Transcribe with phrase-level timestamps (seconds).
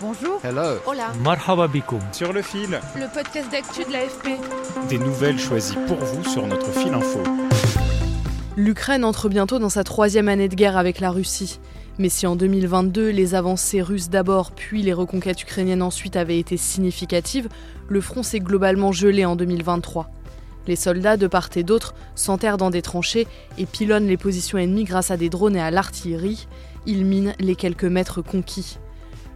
[0.00, 0.40] Bonjour.
[0.44, 0.78] Hello.
[0.86, 1.12] Hola.
[1.24, 2.00] Marhaba bikoum.
[2.12, 4.38] Sur le fil, Le podcast d'actu de l'AFP.
[4.88, 7.20] des nouvelles choisies pour vous sur notre fil info.
[8.56, 11.58] L'Ukraine entre bientôt dans sa troisième année de guerre avec la Russie.
[11.98, 16.56] Mais si en 2022, les avancées russes d'abord, puis les reconquêtes ukrainiennes ensuite avaient été
[16.56, 17.48] significatives,
[17.88, 20.08] le front s'est globalement gelé en 2023.
[20.68, 23.26] Les soldats de part et d'autre s'enterrent dans des tranchées
[23.56, 26.46] et pilonnent les positions ennemies grâce à des drones et à l'artillerie.
[26.86, 28.78] Ils minent les quelques mètres conquis.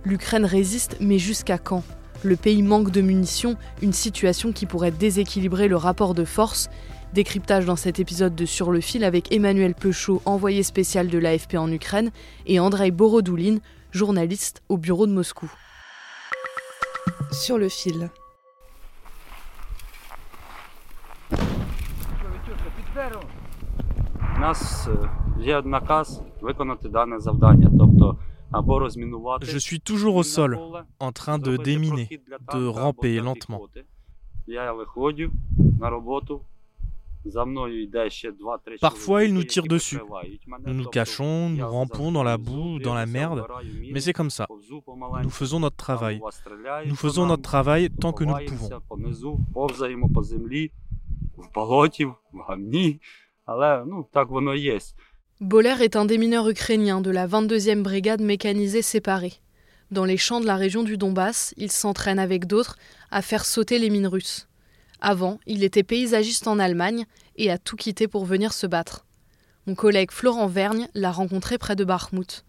[0.06, 1.84] L'Ukraine résiste, mais jusqu'à quand
[2.24, 6.70] Le pays manque de munitions, une situation qui pourrait déséquilibrer le rapport de force.
[7.14, 11.56] Décryptage dans cet épisode de Sur le fil avec Emmanuel Peuchot, envoyé spécial de l'AFP
[11.56, 12.12] en Ukraine,
[12.46, 13.60] et Andrei Borodouline,
[13.92, 15.52] journaliste au bureau de Moscou.
[17.32, 18.10] Sur le fil.
[24.36, 28.41] У нас е, є наказ виконати дане завдання, тобто або розмінувати.
[29.43, 30.59] Je suis toujours au sol,
[30.99, 32.09] en train de déminer,
[32.55, 33.63] de ramper lentement.
[38.81, 39.99] Parfois, ils nous tirent dessus.
[40.67, 43.47] Nous nous cachons, nous rampons dans la boue, dans la merde,
[43.93, 44.49] mais c'est comme ça.
[45.23, 46.21] Nous faisons notre travail.
[46.87, 48.69] Nous faisons notre travail tant que nous le pouvons.
[55.43, 59.41] Boller est un démineur ukrainien de la 22e brigade mécanisée séparée.
[59.91, 62.77] Dans les champs de la région du Donbass, il s'entraîne avec d'autres
[63.11, 64.47] à faire sauter les mines russes.
[65.01, 69.05] Avant, il était paysagiste en Allemagne et a tout quitté pour venir se battre.
[69.67, 72.45] Mon collègue Florent Vergne l'a rencontré près de Bakhmut.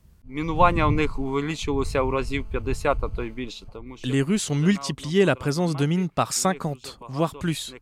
[4.04, 7.74] Les Russes ont multiplié la présence de mines par 50, voire plus.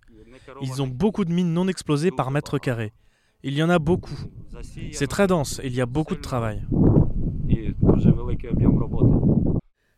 [0.61, 2.93] Ils ont beaucoup de mines non explosées par mètre carré.
[3.43, 4.17] Il y en a beaucoup.
[4.91, 6.61] C'est très dense il y a beaucoup de travail.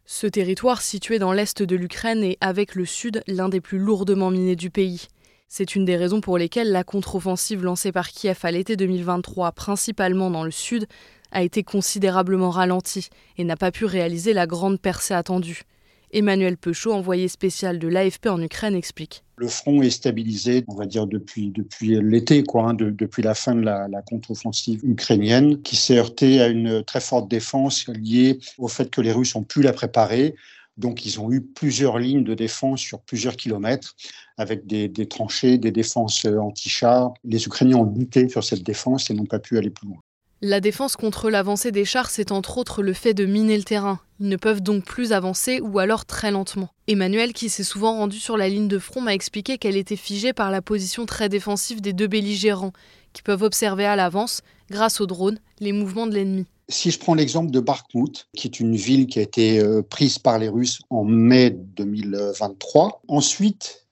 [0.06, 4.32] Ce territoire situé dans l'est de l'Ukraine est avec le sud l'un des plus lourdement
[4.32, 5.08] minés du pays.
[5.48, 10.32] C'est une des raisons pour lesquelles la contre-offensive lancée par Kiev à l'été 2023, principalement
[10.32, 10.88] dans le sud,
[11.32, 15.64] a été considérablement ralentie et n'a pas pu réaliser la grande percée attendue.
[16.14, 19.24] Emmanuel Peuchot, envoyé spécial de l'AFP en Ukraine, explique.
[19.36, 23.56] Le front est stabilisé, on va dire, depuis, depuis l'été, hein, de- depuis la fin
[23.56, 28.90] de la, contre-offensive ukrainienne, qui s'est heurtée à une très forte défense liée au fait
[28.92, 30.36] que les Russes ont pu la préparer.
[30.78, 33.96] Donc, ils ont eu plusieurs lignes de défense sur plusieurs kilomètres,
[34.38, 37.14] avec des, des tranchées, des défenses euh, anti-chars.
[37.24, 40.00] Les Ukrainiens ont buté sur cette défense et n'ont pas pu aller plus loin.
[40.46, 44.02] La défense contre l'avancée des chars, c'est entre autres le fait de miner le terrain.
[44.20, 46.68] Ils ne peuvent donc plus avancer ou alors très lentement.
[46.90, 50.34] Emmanuel, qui s'est souvent rendu sur la ligne de front, m'a expliqué qu'elle était figée
[50.34, 52.74] par la position très défensive des deux belligérants,
[53.14, 56.46] qui peuvent observer à l'avance, grâce aux drones, les mouvements de l'ennemi.
[56.68, 60.20] Si je prends l'exemple de Bakhmut, qui est une ville qui a été euh, prise
[60.20, 63.88] par les Russes en mai 2023, ensuite,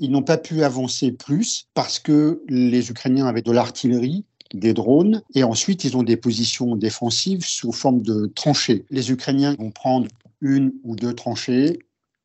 [0.00, 5.22] ils n'ont pas pu avancer plus parce que les Ukrainiens avaient de l'artillerie, des drones,
[5.34, 8.84] et ensuite ils ont des positions défensives sous forme de tranchées.
[8.90, 10.08] Les Ukrainiens vont prendre
[10.40, 11.78] une ou deux tranchées,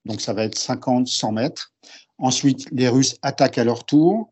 [0.06, 1.74] donc ça va être 50, 100 mètres.
[2.18, 4.32] Ensuite, les Russes attaquent à leur tour.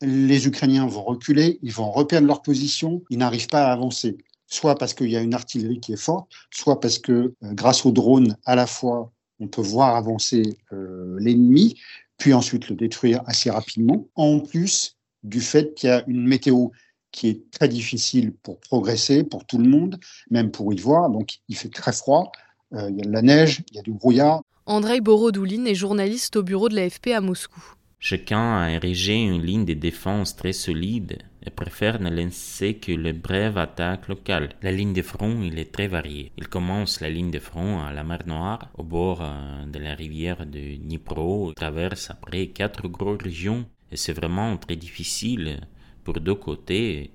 [0.00, 4.16] Les Ukrainiens vont reculer, ils vont reperdre leur position, ils n'arrivent pas à avancer
[4.52, 7.86] soit parce qu'il y a une artillerie qui est forte, soit parce que euh, grâce
[7.86, 9.10] aux drones, à la fois,
[9.40, 11.80] on peut voir avancer euh, l'ennemi,
[12.18, 14.06] puis ensuite le détruire assez rapidement.
[14.14, 16.68] En plus du fait qu'il y a une météo
[17.12, 19.98] qui est très difficile pour progresser pour tout le monde,
[20.30, 21.10] même pour y voir.
[21.10, 22.32] Donc il fait très froid,
[22.72, 24.42] euh, il y a de la neige, il y a du brouillard.
[24.66, 27.62] Andrei Borodouline est journaliste au bureau de l'AFP à Moscou.
[27.98, 33.12] Chacun a érigé une ligne de défense très solide et préfère ne lancer que les
[33.12, 34.50] brèves attaques locales.
[34.62, 36.32] La ligne de front, il est très variée.
[36.36, 39.94] Il commence la ligne de front à la mer Noire, au bord euh, de la
[39.94, 45.60] rivière de Dnipro, traverse après quatre grosses régions, et c'est vraiment très difficile
[46.04, 47.10] pour deux côtés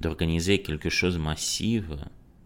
[0.00, 1.84] d'organiser quelque chose de massif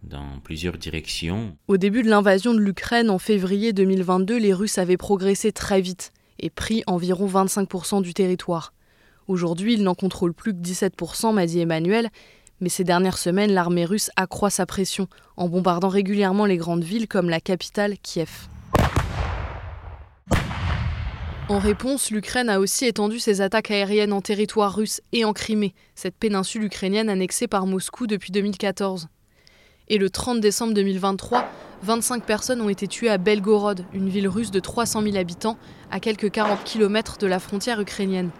[0.03, 1.57] dans plusieurs directions.
[1.67, 6.11] Au début de l'invasion de l'Ukraine en février 2022, les Russes avaient progressé très vite
[6.39, 8.73] et pris environ 25% du territoire.
[9.27, 12.09] Aujourd'hui, ils n'en contrôlent plus que 17%, m'a dit Emmanuel,
[12.61, 17.07] Mais ces dernières semaines, l'armée russe accroît sa pression en bombardant régulièrement les grandes villes
[17.07, 18.47] comme la capitale Kiev.
[21.49, 25.73] En réponse, l'Ukraine a aussi étendu ses attaques aériennes en territoire russe et en Crimée,
[25.95, 29.07] cette péninsule ukrainienne annexée par Moscou depuis 2014.
[29.87, 31.49] Et le 30 décembre 2023,
[31.83, 35.57] 25 personnes ont été tuées à Belgorod, une ville russe de 300 000 habitants,
[35.89, 38.31] à quelques 40 km de la frontière ukrainienne.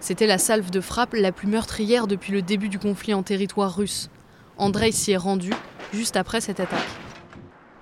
[0.00, 3.74] C'était la salve de frappe la plus meurtrière depuis le début du conflit en territoire
[3.74, 4.10] russe.
[4.58, 5.50] Andrei s'y est rendu
[5.94, 7.03] juste après cette attaque.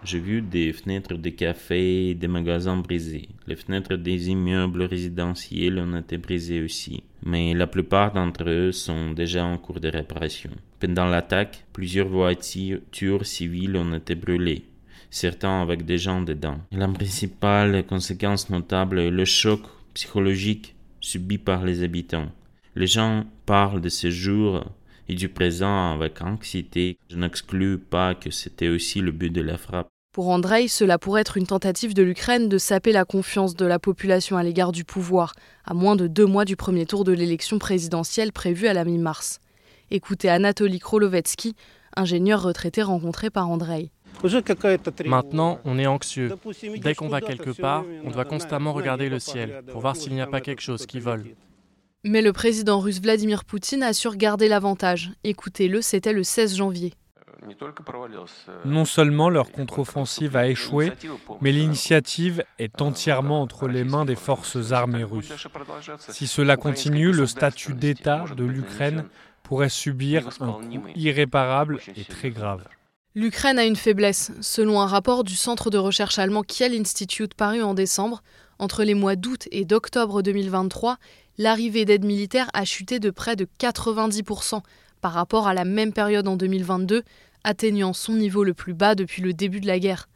[0.04, 3.28] J'ai vu des fenêtres de cafés des magasins brisés.
[3.46, 9.12] Les fenêtres des immeubles résidentiels ont été brisées aussi, mais la plupart d'entre eux sont
[9.12, 10.50] déjà en cours de réparation.
[10.80, 14.64] Pendant l'attaque, plusieurs voitures civiles ont été brûlées,
[15.08, 16.58] certains avec des gens dedans.
[16.72, 19.60] la principale conséquence notable est le choc
[19.94, 22.32] psychologique subi par les habitants.
[22.74, 24.64] Les gens parlent de ces jours
[25.12, 26.96] et du présent avec anxiété.
[27.10, 29.88] Je n'exclus pas que c'était aussi le but de la frappe.
[30.14, 33.78] Pour Andrei, cela pourrait être une tentative de l'Ukraine de saper la confiance de la
[33.78, 37.58] population à l'égard du pouvoir, à moins de deux mois du premier tour de l'élection
[37.58, 39.38] présidentielle prévue à la mi-mars.
[39.90, 41.54] Écoutez Anatoly Krolovetsky,
[41.94, 43.90] ingénieur retraité rencontré par Andrei.
[45.04, 46.32] Maintenant, on est anxieux.
[46.82, 50.22] Dès qu'on va quelque part, on doit constamment regarder le ciel pour voir s'il n'y
[50.22, 51.24] a pas quelque chose qui vole.
[52.04, 55.12] Mais le président russe Vladimir Poutine a su garder l'avantage.
[55.22, 56.94] Écoutez-le, c'était le 16 janvier.
[58.64, 60.92] Non seulement leur contre-offensive a échoué,
[61.40, 65.32] mais l'initiative est entièrement entre les mains des forces armées russes.
[66.08, 69.04] Si cela continue, le statut d'État de l'Ukraine
[69.42, 72.64] pourrait subir un coup irréparable et très grave.
[73.14, 74.32] L'Ukraine a une faiblesse.
[74.40, 78.22] Selon un rapport du centre de recherche allemand Kiel Institute paru en décembre,
[78.58, 80.96] entre les mois d'août et d'octobre 2023,
[81.38, 84.62] l'arrivée d'aide militaire a chuté de près de 90%
[85.00, 87.02] par rapport à la même période en 2022,
[87.44, 90.08] atteignant son niveau le plus bas depuis le début de la guerre.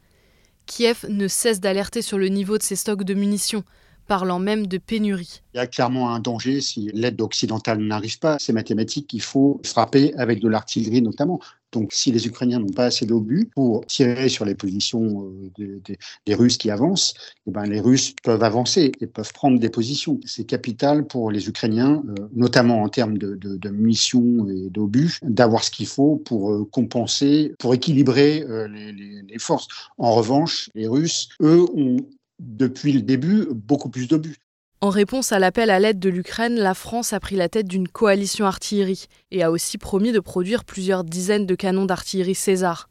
[0.65, 3.63] Kiev ne cesse d'alerter sur le niveau de ses stocks de munitions,
[4.07, 5.41] parlant même de pénurie.
[5.53, 8.37] Il y a clairement un danger si l'aide occidentale n'arrive pas.
[8.39, 11.39] C'est mathématique, il faut frapper avec de l'artillerie notamment.
[11.73, 15.81] Donc si les Ukrainiens n'ont pas assez d'obus pour tirer sur les positions euh,
[16.25, 17.13] des, Russes qui avancent,
[17.45, 20.19] eh ben, les Russes peuvent avancer et peuvent prendre des positions.
[20.25, 25.71] C'est capital pour les Ukrainiens, euh, notamment en termes de, munitions et d'obus, d'avoir ce
[25.71, 29.67] qu'il faut pour euh, compenser, pour équilibrer les forces.
[29.97, 31.97] En revanche, les Russes, eux, ont
[32.39, 34.35] depuis le début beaucoup plus d'obus.
[34.79, 37.87] En réponse à l'appel à l'aide de l'Ukraine, la France a pris la tête d'une
[37.87, 42.87] coalition artillerie et a aussi promis de produire plusieurs dizaines de canons d'artillerie César.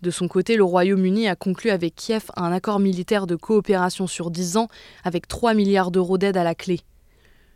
[0.00, 4.30] De son côté, le Royaume-Uni a conclu avec Kiev un accord militaire de coopération sur
[4.30, 4.68] 10 ans
[5.04, 6.80] avec 3 milliards d'euros d'aide à la clé.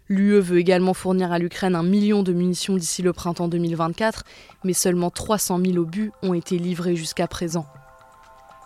[0.08, 4.24] L'UE veut également fournir à l'Ukraine un million de munitions d'ici le printemps 2024,
[4.64, 7.64] mais seulement 300 000 obus ont été livrés jusqu'à présent.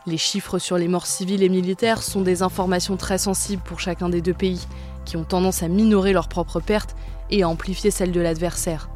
[0.06, 4.10] Les chiffres sur les morts civiles et militaires sont des informations très sensibles pour chacun
[4.10, 4.66] des deux pays,
[5.06, 6.94] qui ont tendance à minorer leurs propres pertes
[7.30, 8.90] et à amplifier celles de l'adversaire.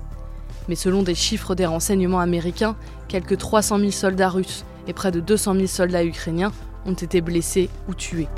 [0.69, 2.77] Mais selon des chiffres des renseignements américains,
[3.09, 6.53] quelques 300 000 soldats russes et près de 200 000 soldats ukrainiens
[6.85, 8.29] ont été blessés ou tués.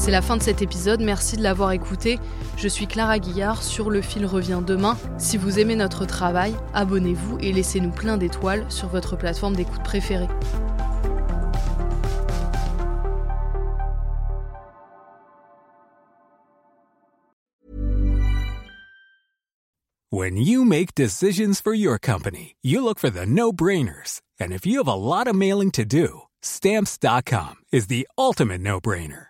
[0.00, 2.18] C'est la fin de cet épisode, merci de l'avoir écouté.
[2.56, 4.96] Je suis Clara Guillard, sur Le Fil revient demain.
[5.18, 10.26] Si vous aimez notre travail, abonnez-vous et laissez-nous plein d'étoiles sur votre plateforme d'écoute préférée.
[20.10, 24.22] When you make decisions for your company, you look for the no-brainers.
[24.40, 29.29] And if you have a lot of mailing to do, stamps.com is the ultimate no-brainer.